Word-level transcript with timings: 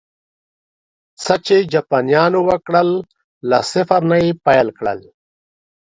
څه 1.23 1.33
چې 1.45 1.57
جاپانيانو 1.73 2.39
وکړل، 2.49 2.89
له 3.49 3.57
صفر 3.71 4.01
نه 4.11 4.17
یې 4.23 4.31
پیل 4.45 4.67
کړل 4.77 4.99